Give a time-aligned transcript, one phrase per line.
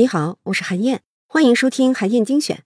[0.00, 2.64] 你好，我是韩燕，欢迎收听韩燕精选。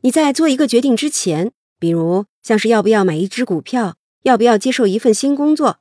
[0.00, 5.80] 你在做一个决定之前，比如像是要不要买一只股票，要不要接受一份新工作，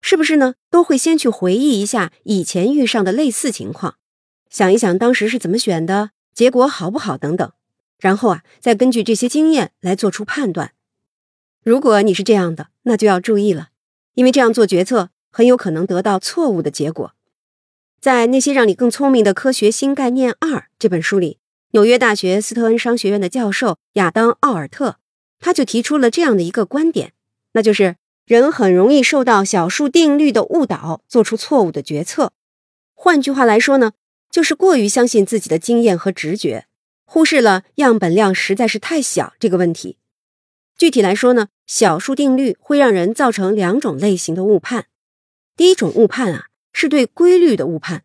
[0.00, 0.56] 是不是呢？
[0.68, 3.98] 都会先去回忆一下以前遇上的类似情况，
[4.50, 7.52] 想一想当时是怎么选的，结果好不好等等，
[8.00, 10.72] 然后啊，再根据这些经验来做出判断。
[11.62, 13.68] 如果你是这样的，那就要注意了，
[14.14, 17.14] 因为这样做决策很有可能得到错误的结果。
[18.02, 21.38] 在《那些让你更聪明的科学新概念二》这本书里，
[21.70, 24.96] 纽约大学斯特恩商学院的教授亚当·奥尔特，
[25.38, 27.12] 他就提出了这样的一个观点，
[27.52, 27.94] 那就是
[28.26, 32.32] 人很容易受到小数定律的误导，做出错误的决策。
[32.92, 33.92] 换句话来说呢，
[34.28, 36.66] 就是过于相信自己的经验和直觉，
[37.04, 39.96] 忽视了样本量实在是太小这个问题。
[40.76, 44.86] 具体来说呢，小数定律会让人造成两种类型的误判。
[45.56, 46.48] 第一种误判啊。
[46.72, 48.04] 是对规律的误判。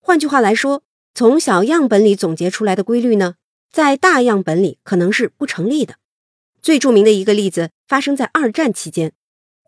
[0.00, 0.82] 换句话来说，
[1.14, 3.34] 从小样本里总结出来的规律呢，
[3.70, 5.96] 在大样本里可能是不成立的。
[6.60, 9.12] 最著名的一个例子发生在二战期间，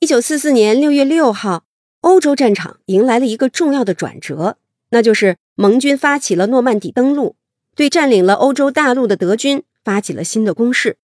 [0.00, 1.64] 一九四四年六月六号，
[2.00, 4.58] 欧洲战场迎来了一个重要的转折，
[4.90, 7.36] 那就是盟军发起了诺曼底登陆，
[7.74, 10.98] 对占领了欧洲大陆的德军发起了新的攻势。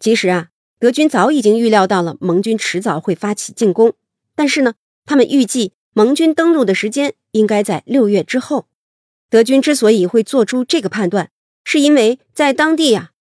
[0.00, 3.94] 其实啊，德军早已经预料到了盟军迟早会发起进攻，
[4.34, 4.74] 但是呢，
[5.04, 5.72] 他们预计。
[5.96, 8.68] 盟军登陆的时间应该在六月之后。
[9.30, 11.30] 德军之所以会做出这个判断，
[11.64, 13.12] 是因为在当地呀，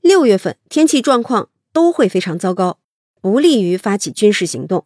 [0.00, 2.80] 六月份天气状况都会非常糟糕，
[3.20, 4.84] 不利于发起军事行动。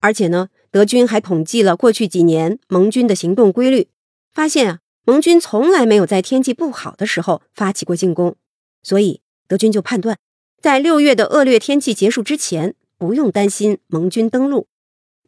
[0.00, 3.88] 而且呢，德军还统计了过去几年盟军的行动规律，
[4.32, 8.36] 发现啊，盟军从来没有在天气不好的时候发起过进攻。
[8.82, 10.16] 所以德军就判断，
[10.62, 14.66] 在六月的恶劣天气结束之前，不用担心盟军登陆。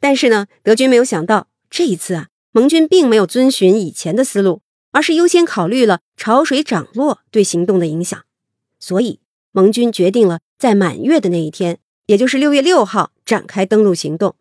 [0.00, 1.48] 但是呢，德军没有想到。
[1.70, 8.22] 这一次啊，盟军并没有遵循以前的思路，而是优先考虑了潮水涨落对行动的影响。
[8.78, 9.20] 所以，
[9.52, 14.34] 盟军决定了在满月的那一天，也就是六月六号展开登陆行动。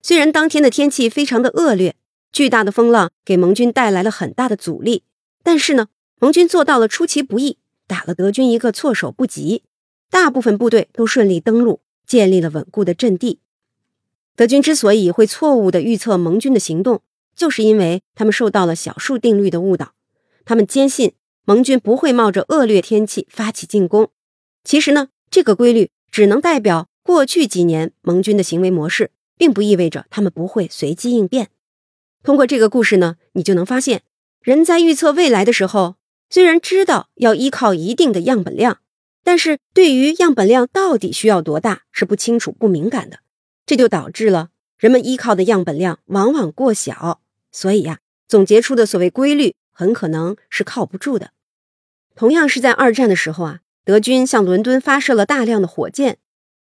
[0.00, 1.94] 虽然当天的天气非常的恶劣，
[2.32, 5.04] 巨大的风浪给盟军带来了很大的阻力，
[5.44, 5.88] 但是呢，
[6.18, 9.62] 盟军做到了出其不意，打了德军一个措手不及。
[10.10, 13.38] 大部分部队都顺利登陆，建立了稳固的阵地。
[14.36, 17.02] 德军之所以会错误地预测盟军的行动，
[17.36, 19.92] 就是因为他们受到了小数定律的误导。
[20.44, 21.12] 他们坚信
[21.44, 24.10] 盟军不会冒着恶劣天气发起进攻。
[24.64, 31.48] 其实呢，这个规律只能代表过去几年盟军的行为模式，并不意味着他们不会随机应变。
[32.22, 34.02] 通过这个故事呢，你就能发现，
[34.40, 35.96] 人在预测未来的时候，
[36.30, 38.78] 虽然知道要依靠一定的样本量，
[39.22, 43.18] 但是对于样本量到底需要多大是不清楚、不敏感的。
[43.66, 51.30] 这就导致了人们依靠的样本量往往过小，所以呀，总结出的所谓规律很可能是靠不住的。
[52.14, 56.18] 同样是在二战的时候啊，德军向伦敦发射了大量的火箭，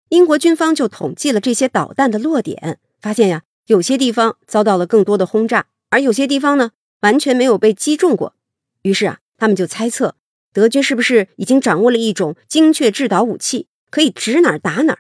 [0.10, 8.36] 英国军方就统计了这些导弹的落点，发现呀，有些地方遭到了更多的轰炸，而有些地方呢完全没有被击中过。
[8.84, 10.16] 于是啊，他们就猜测
[10.54, 15.00] 德军是不是已经掌握了一种精确制导武器，可以指哪儿打哪儿。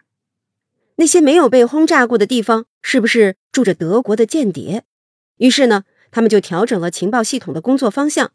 [0.95, 4.83] 那些没有被轰炸过的地方，是不是住着德国的间谍？
[5.37, 8.31] 于是呢，他们就调整了情报系统的工作方向。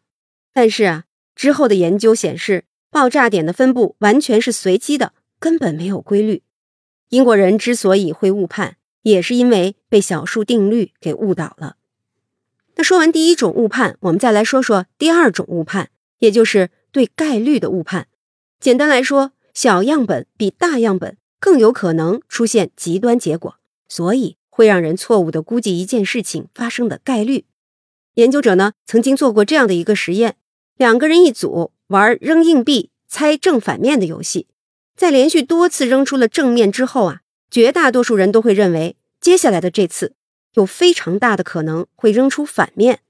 [0.53, 6.43] 但是啊，之后的研究显示，爆炸点的分布完全是随机的，根本没有规律。
[7.11, 11.77] 英国人之所以会误判，也是因为被小数定律给误导了。
[12.75, 18.09] 那说完第一种误判，我们再来说说第二种误判，也就是对概率的误判。
[18.59, 21.17] 简单来说，小样本比大样本。
[21.39, 23.57] 更有可能出现极端结果，
[23.89, 27.45] 所以会让人错误的估计一件事情发生的概率。
[28.15, 30.37] 研究者呢曾经做过这样的一个实验：
[30.77, 34.47] 两个人一组玩扔硬币猜正反面的游戏，
[34.97, 37.21] 在连续多次扔出了正面之后啊，
[37.51, 40.15] 绝大多数人都会认为接下来的这次
[40.55, 43.01] 有非常大的可能会扔出反面。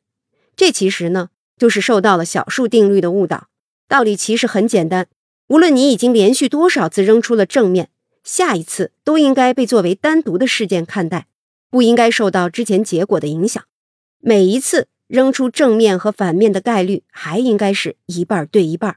[0.57, 3.49] 这其实呢就是受到了小数定律的误导。
[3.89, 5.07] 道理其实很简单，
[5.47, 7.91] 无论你已经连续多少次扔出了正面。
[8.27, 11.29] 下一次都应该被作为单独的事件看待，
[11.71, 13.63] 不应该受到之前结果的影响。
[14.19, 18.97] 每一次扔出正面和反面的概率还应该是一半对一半。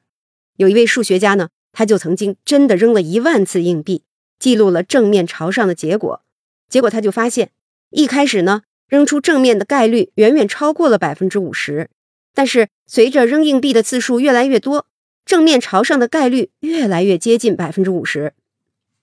[0.58, 4.02] 有一位数学家呢，他就曾经真的扔了一万次硬币，
[4.40, 6.24] 记录了正面朝上的结果。
[6.68, 7.52] 结果他就发现，
[7.92, 11.92] 一开始呢，扔出正面的概率远远超过了百分之五十，
[12.34, 14.88] 但是随着扔硬币的次数越来越多，
[15.24, 18.34] 正面朝上的概率越来越接近百分之五十。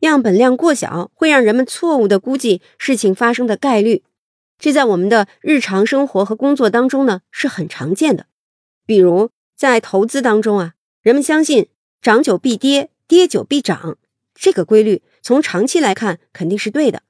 [0.07, 4.03] 样本量过小会让人们错误的估计事情发生的概率，
[4.59, 8.27] 这在我们的日常生活和工作当中呢是很常见的。
[8.87, 11.69] 比如在投资当中啊，人们相信
[12.01, 13.99] 涨久必跌，跌久必涨
[14.35, 17.03] 这个规律，从长期来看肯定是对的。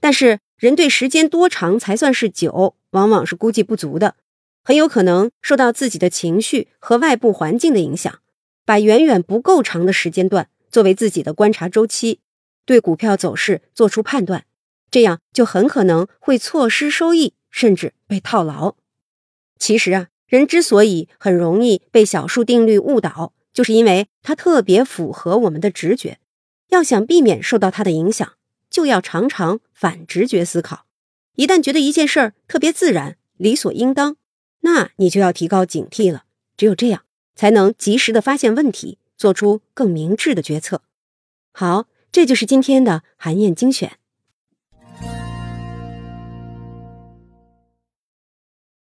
[0.00, 4.14] 但是人对时间多长才算是久，往往是估计不足的，
[4.62, 8.20] 很有可能受到自己的情绪和外部环境的影响，
[8.64, 12.20] 把远远不够长的时间段作为自己的观察周期，
[12.68, 14.44] 对股票走势做出判断，
[14.90, 18.76] 这样就很可能会错失收益，甚至被套牢。
[19.58, 20.08] 其实啊。
[20.26, 26.18] 人之所以很容易被小数定律误导，就是因为它特别符合我们的直觉。
[26.68, 28.34] 要想避免受到它的影响，
[28.68, 30.84] 就要常常反直觉思考。
[31.36, 34.18] 一旦觉得一件事儿特别自然、理所应当，
[34.60, 36.24] 那你就要提高警惕了。
[36.58, 37.04] 只有这样，
[37.34, 40.82] 才能及时的发现问题，做出更明智的决策。
[41.52, 43.98] 好，这就是今天的韩燕精选。